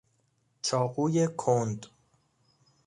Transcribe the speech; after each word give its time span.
چاقوی 0.61 1.27
کند 1.27 1.85